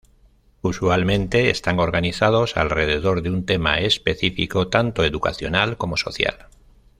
Usualmente 0.63 1.51
están 1.51 1.79
organizados 1.79 2.57
alrededor 2.57 3.21
de 3.21 3.29
un 3.29 3.45
tema 3.45 3.77
específico, 3.81 4.67
tanto 4.67 5.03
educacional 5.05 5.77
como 5.77 5.95
social. 5.95 6.47